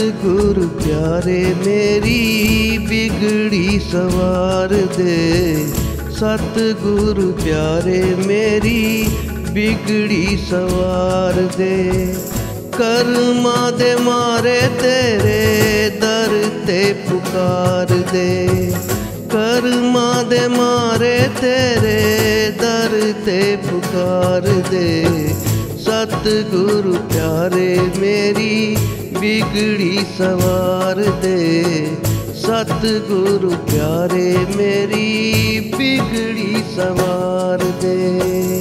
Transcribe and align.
ਸਤਿਗੁਰ 0.00 0.66
ਪਿਆਰੇ, 0.66 1.54
ਮੇਰੀ 1.66 2.78
ਬਿਗੜੀ 2.78 3.80
ਸਵਾਰ 3.92 4.68
ਦੇ। 4.96 5.66
ਸਤਿਗੁਰ 6.10 7.34
ਪਿਆਰੇ, 7.44 8.02
ਮੇਰੀ 8.26 9.10
ਬਿਗੜੀ 9.50 10.38
ਸਵਾਰ 10.50 11.32
ਦੇ। 11.56 12.14
ਕਰਮਾਂ 12.78 13.72
ਦੇ 13.72 13.96
ਮਾਰੇ 13.96 14.60
ਤੇਰੇ 14.82 15.90
ਦਰ 15.90 16.44
ਤੇ 16.66 16.94
ਪੁਕਾਰ 17.10 17.86
ਦੇ। 18.12 18.48
ਕਰਮਾਂ 19.30 20.24
ਦੇ 20.24 20.48
ਮਾਰੇ 20.48 21.28
ਤੇਰੇ 21.40 22.52
ਦਰ 22.60 23.12
ਤੇ 23.26 23.58
ਪੁਕਾਰ 23.70 24.48
ਦੇ। 24.70 25.04
ਸਤਿਗੁਰੂ 25.78 26.92
ਪਿਆਰੇ, 26.92 27.78
ਮੇਰੀ 27.98 28.76
ਬਿਗੜੀ 29.12 29.98
ਸਵਾਰ 30.18 31.02
ਦੇ 31.22 31.86
ਸਤਿਗੁਰੂ 32.34 33.50
ਪਿਆਰੇ 33.66 34.36
ਮੇਰੀ 34.56 35.60
ਬਿਗੜੀ 35.76 36.62
ਸਵਾਰ 36.76 37.64
ਦੇ 37.82 38.60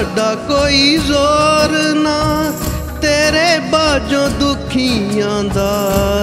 ਸਾਡਾ 0.00 0.34
ਕੋਈ 0.34 0.96
ਜ਼ੋਰ 0.96 1.72
ਨਾ। 1.94 2.52
ਤੇਰੇ 3.02 3.58
ਬਾਝੋਂ 3.72 4.28
ਦੁਖੀਆਂ 4.30 5.44
ਦਾ 5.44 5.72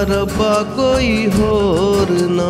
ਰੱਬਾ 0.10 0.66
ਕੋਈ 0.76 1.32
ਹੋਰ 1.36 2.12
ਨਾ। 2.12 2.48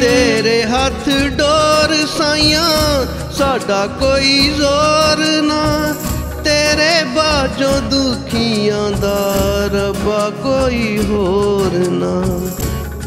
ਤੇਰੇ 0.00 0.62
ਹੱਥ 0.62 1.08
ਡੋਰ 1.38 1.94
ਸਾਈਆਂ, 2.18 3.06
ਸਾਡਾ 3.32 3.86
ਕੋਈ 3.86 4.48
ਜ਼ੋਰ 4.56 5.24
ਨਾ। 5.42 5.94
ਤੇਰੇ 6.44 7.04
ਬਾਝੋਂ 7.04 7.80
ਦੁਖੀਆਂ 7.80 8.90
ਦਾ 8.90 9.34
ਰੱਬਾ 9.72 10.30
ਕੋਈ 10.42 10.98
ਹੋਰ 11.10 11.78
ਨਾ। 11.90 12.22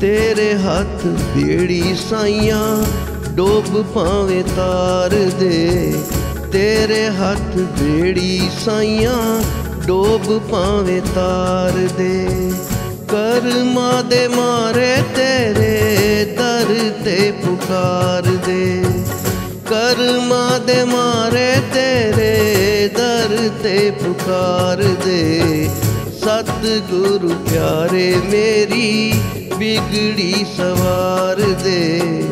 ਤੇਰੇ 0.04 0.56
ਹੱਥ 0.56 1.06
ਬੇੜੀ 1.06 1.96
ਸਾਈਆਂ, 2.10 2.84
ਡੋਬ 3.30 3.86
ਪਾਵੇਂ 3.86 4.44
ਤਾਰ 4.56 5.10
ਦੇ। 5.40 5.94
ਤੇਰੇ 6.52 7.08
ਹੱਥ 7.08 7.58
ਬੇੜੀ 7.58 8.50
ਸਾਈਆਂ, 8.66 9.44
ਡੋਬ 9.88 10.42
ਪਾਵੇਂ 10.52 11.02
ਤਾਰ 11.16 11.72
ਦੇ। 11.72 12.28
ਕਰਮਾਂ 13.08 14.04
ਦੇ 14.04 14.28
ਮਾਰੇ 14.28 14.98
ਤੇਰੇ 15.16 16.26
ਦਰ 16.38 16.92
ਤੇ 17.06 17.34
ਪੁਕਾਰ 17.46 18.22
ਦੇ। 18.22 18.84
ਕਰਮਾਂ 19.70 20.60
ਦੇ 20.60 20.84
ਮਾਰੇ 20.84 21.56
ਤੇਰੇ 21.74 22.90
ਦਰ 22.98 23.50
ਤੇ 23.64 23.92
ਪੁਕਾਰ 24.06 24.84
ਦੇ। 25.06 25.70
ਸਤਿਗੁਰੂ 26.22 27.34
ਪਿਆਰੇ 27.52 28.16
ਮੇਰੀ 28.26 29.14
ਬਿਗੜੀ 29.58 30.46
ਸਵਾਰ 30.58 31.42
ਦੇ 31.64 32.24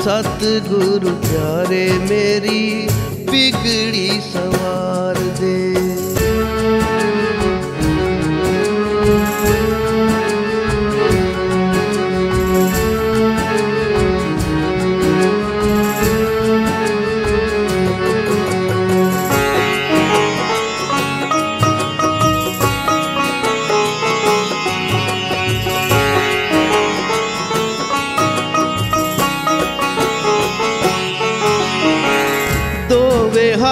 ਸਤਿਗੁਰੂ 0.00 1.14
ਪਿਆਰੇ 1.22 1.88
ਮੇਰੀ 2.10 2.88
ਬਿਗੜੀ 3.30 4.20
ਸਵਾਰ 4.32 5.18
ਦੇ 5.40 5.71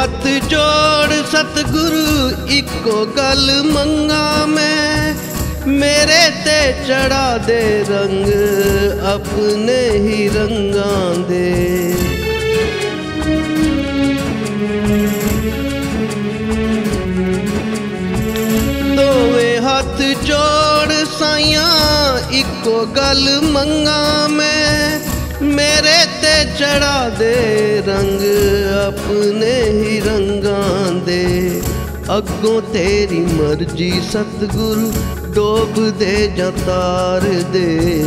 ਹੱਥ 0.00 0.26
ਜੋੜ 0.48 1.12
ਸਤਿਗੁਰੂ, 1.12 2.30
ਇੱਕੋ 2.48 3.06
ਗੱਲ 3.06 3.50
ਮੰਗਾ 3.62 4.46
ਮੈਂ। 4.46 5.14
ਮੇਰੇ 5.66 6.30
ਤੇ 6.44 6.74
ਚੜਾ 6.88 7.38
ਦੇ 7.38 7.84
ਰੰਗ, 7.90 8.28
ਆਪਣੇ 9.04 9.90
ਹੀ 9.90 10.28
ਰੰਗਾਂ 10.28 11.14
ਦੇ। 11.28 11.94
ਦੋਵੇਂ 18.96 19.60
ਹੱਥ 19.60 20.02
ਜੋੜ 20.24 20.92
ਸਾਈਆਂ, 21.18 21.70
ਇੱਕੋ 22.32 22.86
ਗੱਲ 22.86 23.40
ਮੰਗਾ 23.42 24.28
ਮੈਂ। 24.30 25.00
ਮੇਰੇ 25.42 26.04
ਤੇ 26.22 26.32
ਚੜਾ 26.58 27.08
ਦੇ 27.18 27.34
ਰੰਗ, 27.86 28.20
ਆਪਣੇ 28.86 29.54
ਹੀ 29.62 29.68
ਰੰਗਾਂ 29.68 29.89
ਦੇ 31.10 31.60
ਅੱਗੋਂ 32.16 32.60
ਤੇਰੀ 32.62 33.18
ਮਰਜ਼ੀ, 33.32 33.90
ਸਤਿਗੁਰੂ 34.10 34.92
ਡੋਬ 35.34 35.78
ਦੇ 35.98 36.30
ਜਾਂ 36.36 36.50
ਤਾਰ 36.66 37.24
ਦੇ 37.52 38.04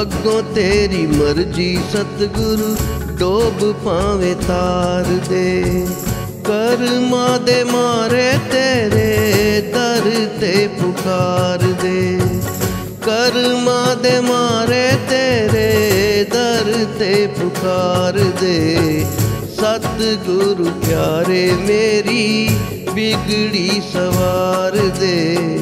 ਅੱਗੋਂ 0.00 0.42
ਤੇਰੀ 0.54 1.06
ਮਰਜ਼ੀ, 1.06 1.76
ਸਤਿਗੁਰੂ 1.92 2.74
ਡੋਬ 3.18 3.72
ਪਾਵੇਂ 3.84 4.34
ਤਾਰ 4.36 5.04
ਦੇ 5.28 5.86
ਕਰਮਾਂ 6.44 7.38
ਦੇ 7.40 7.62
ਮਾਰੇ 7.64 8.30
ਤੇਰੇ 8.50 9.60
ਦਰ 9.72 10.10
ਤੇ 10.40 10.68
ਪੁਕਾਰ 10.80 11.62
ਦੇ 11.82 12.18
ਕਰਮਾਂ 13.02 13.96
ਦੇ 13.96 14.18
ਮਾਰੇ 14.20 14.88
ਤੇਰੇ 15.10 16.24
ਦਰ 16.32 16.72
ਤੇ 16.98 17.26
ਪੁਕਾਰ 17.38 18.18
ਦੇ 18.40 19.04
ਸਤਿਗੁਰੂ 19.56 20.64
ਪਿਆਰੇ 20.64 21.52
ਮੇਰੀ 21.52 22.50
ਬਿਗੜੀ 22.94 23.82
ਸਵਾਰ 23.92 24.70
ਦੇ। 24.70 25.58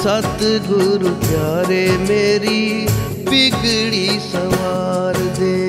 ਸਤਿਗੁਰੂ 0.00 1.14
ਪਿਆਰੇ 1.14 1.90
ਮੇਰੀ 2.08 2.88
ਬਿਗੜੀ 3.30 4.20
ਸਵਾਰ 4.32 5.14
ਦੇ। 5.14 5.67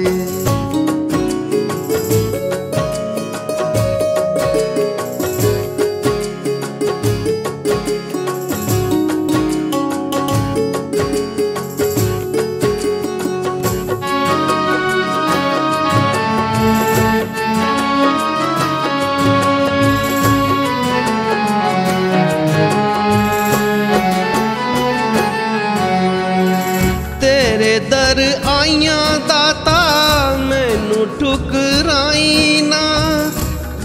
ਦਰ 27.81 28.21
ਆਈਆਂ 28.49 29.19
ਦਾਤਾ 29.27 29.77
ਮੈਨੂੰ 30.39 31.05
ਠੁਕਰਾਈ 31.19 32.61
ਨਾ 32.61 32.81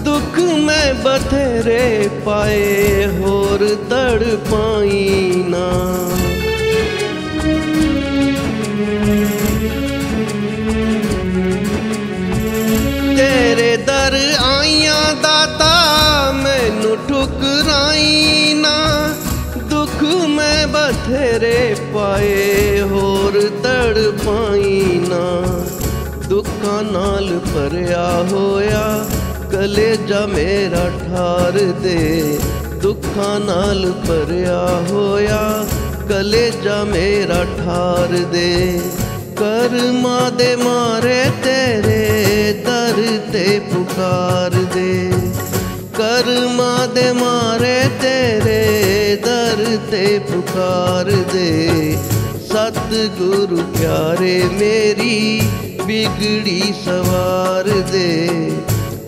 ਦੁੱਖ 0.03 0.39
ਮੈਂ 0.59 0.93
ਬਥੇਰੇ 0.93 2.09
ਪਾਏ 2.25 3.07
ਹੋਰ 3.17 3.67
ਤੜ 3.89 4.23
ਪਾਈ 4.51 5.43
ਨਾ 5.47 5.67
ਤੜ 23.49 24.25
ਪਾਈ 24.25 25.01
ਨਾ, 25.09 25.59
ਦੁੱਖਾਂ 26.27 26.83
ਨਾਲ 26.83 27.39
ਭਰਿਆ 27.55 28.25
ਹੋਇਆ, 28.31 29.05
ਕਲੇਜਾ 29.51 30.25
ਮੇਰਾ 30.25 30.89
ਠਾਰ 30.99 31.51
ਦੇ, 31.51 32.37
ਦੁੱਖਾਂ 32.81 33.39
ਨਾਲ 33.39 33.91
ਭਰਿਆ 34.07 34.81
ਹੋਇਆ, 34.89 35.65
ਕਲੇਜਾ 36.09 36.83
ਮੇਰਾ 36.83 37.45
ਠਾਰ 37.57 38.07
ਦੇ। 38.07 38.81
ਕਰਮਾਂ 39.37 40.31
ਦੇ 40.31 40.55
ਮਾਰੇ 40.55 41.23
ਤੇਰੇ 41.43 42.53
ਦਰ 42.65 43.19
ਤੇ 43.33 43.61
ਪੁਕਾਰ 43.73 44.49
ਦੇ। 44.49 45.11
ਕਰਮਾਂ 45.97 46.87
ਦੇ 46.87 47.11
ਮਾਰੇ 47.11 47.81
ਤੇਰੇ 48.01 49.15
ਦਰ 49.15 49.77
ਤੇ 49.91 50.19
ਪੁਕਾਰ 50.19 51.11
ਦੇ। 51.33 51.97
ਸਤ 52.45 52.93
ਗੁਰੂ 53.17 53.57
ਪਿਆਰੇ 53.57 54.43
ਮੇਰੀ 54.53 55.41
ਬਿਗੜੀ 55.85 56.73
ਸਵਾਰ 56.85 57.63
ਦੇ। 57.63 58.51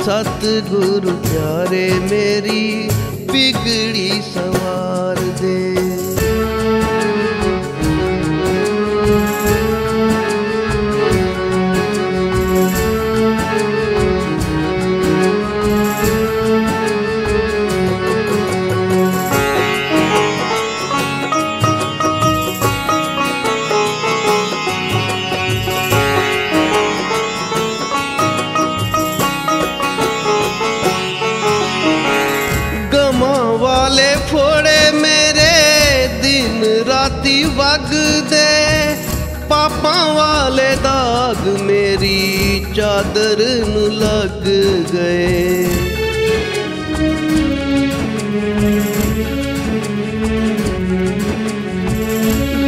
ਸਤ 0.05 0.45
ਗੁਰੂ 0.69 1.17
ਪਿਆਰੇ 1.17 1.91
ਮੇਰੀ 2.11 2.89
ਬਿਗੜੀ 3.31 4.21
ਸਵਾਰ 4.33 5.15
ਦੇ। 5.41 5.66
ਰਾਤੀ 37.67 37.95
ਵਗਦੇ 37.95 38.95
ਪਾਪਾਂ 39.49 40.13
ਵਾਲੇ 40.13 40.75
ਦਾਗ 40.83 41.47
ਮੇਰੀ 41.61 42.65
ਚਾਦਰ 42.75 43.41
ਨੂੰ 43.67 43.87
ਲੱਗ 43.93 44.45
ਗਏ। 44.93 45.65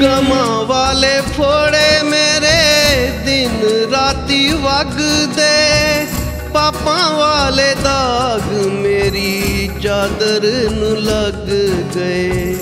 ਗਮਾਂ 0.02 0.66
ਵਾਲੇ 0.66 1.22
ਫੋੜੇ 1.38 2.04
ਮੇਰੇ 2.04 3.10
ਦਿਨ 3.26 3.62
ਰਾਤੀ 3.92 4.52
ਵਗਦੇ। 4.54 6.06
ਪਾਪਾਂ 6.54 7.14
ਵਾਲੇ 7.14 7.74
ਦਾਗ 7.84 8.52
ਮੇਰੀ 8.68 9.70
ਚਾਦਰ 9.82 10.50
ਨੂੰ 10.72 10.98
ਲੱਗ 10.98 11.50
ਗਏ। 11.96 12.56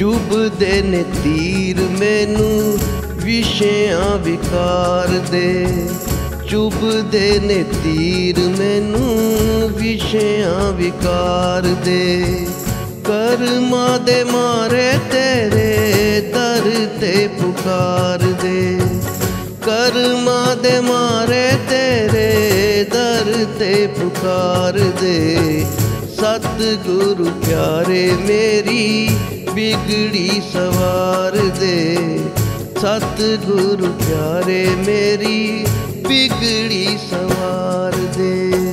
ਚੁਭਦੇ 0.00 0.82
ਨੇ 0.82 1.04
ਤੀਰ 1.24 1.80
ਮੈਨੂੰ 1.98 2.78
ਵਿਸ਼ਿਆਂ 3.24 4.18
ਵਿਕਾਰ 4.18 5.08
ਦੇ। 5.08 5.66
ਚੁਭਦੇ 6.50 7.40
ਨੇ 7.42 7.64
ਤੀਰ 7.84 8.38
ਮੈਨੂੰ 8.38 9.68
ਵਿਸ਼ਿਆਂ 9.68 10.72
ਵਿਕਾਰ 10.72 11.62
ਦੇ। 11.62 12.24
ਕਰਮਾਂ 13.04 13.98
ਦੇ 13.98 14.24
ਮਾਰੇ 14.24 14.92
ਤੇਰੇ 15.12 16.20
ਦਰ 16.34 16.88
ਤੇ 17.00 17.28
ਪੁਕਾਰ 17.42 18.18
ਦੇ। 18.18 18.80
ਕਰਮਾਂ 19.62 20.56
ਦੇ 20.56 20.80
ਮਾਰੇ 20.80 21.50
ਤੇਰੇ 21.70 22.86
ਦਰ 22.92 23.46
ਤੇ 23.58 23.88
ਪੁਕਾਰ 24.00 24.72
ਦੇ। 24.72 25.64
ਸਤ 26.20 26.62
ਗੁਰੂ 26.86 27.24
ਪਿਆਰੇ 27.24 28.12
ਮੇਰੀ 28.20 29.10
ਬਿਗੜੀ 29.54 30.40
ਸਵਾਰ 30.52 31.36
ਦੇ 31.60 32.18
ਸਤ 32.80 33.20
ਗੁਰੂ 33.46 33.92
ਪਿਆਰੇ 33.98 34.64
ਮੇਰੀ 34.86 35.64
ਬਿਗੜੀ 36.08 36.98
ਸਵਾਰ 37.10 37.96
ਦੇ 38.16 38.69